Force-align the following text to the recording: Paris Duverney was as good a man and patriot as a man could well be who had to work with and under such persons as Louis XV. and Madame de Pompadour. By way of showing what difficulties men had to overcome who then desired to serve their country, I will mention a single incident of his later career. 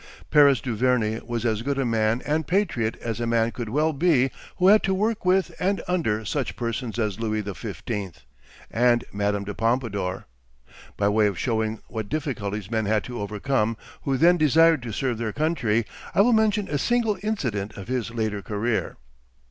Paris 0.31 0.59
Duverney 0.61 1.21
was 1.27 1.45
as 1.45 1.61
good 1.61 1.77
a 1.77 1.85
man 1.85 2.23
and 2.25 2.47
patriot 2.47 2.97
as 3.03 3.19
a 3.19 3.27
man 3.27 3.51
could 3.51 3.69
well 3.69 3.93
be 3.93 4.31
who 4.55 4.67
had 4.67 4.81
to 4.81 4.95
work 4.95 5.25
with 5.25 5.51
and 5.59 5.83
under 5.87 6.25
such 6.25 6.55
persons 6.55 6.97
as 6.97 7.19
Louis 7.19 7.43
XV. 7.43 7.83
and 8.71 9.03
Madame 9.13 9.43
de 9.43 9.53
Pompadour. 9.53 10.25
By 10.97 11.07
way 11.09 11.27
of 11.27 11.37
showing 11.37 11.81
what 11.87 12.09
difficulties 12.09 12.71
men 12.71 12.87
had 12.87 13.03
to 13.03 13.21
overcome 13.21 13.77
who 14.01 14.17
then 14.17 14.37
desired 14.37 14.81
to 14.81 14.91
serve 14.91 15.19
their 15.19 15.33
country, 15.33 15.85
I 16.15 16.21
will 16.21 16.33
mention 16.33 16.67
a 16.67 16.79
single 16.79 17.19
incident 17.21 17.77
of 17.77 17.87
his 17.87 18.09
later 18.09 18.41
career. 18.41 18.97